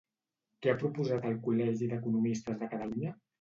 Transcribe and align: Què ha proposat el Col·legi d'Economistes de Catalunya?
Què 0.61 0.71
ha 0.71 0.77
proposat 0.83 1.27
el 1.33 1.37
Col·legi 1.49 1.91
d'Economistes 1.93 2.59
de 2.65 2.71
Catalunya? 2.75 3.15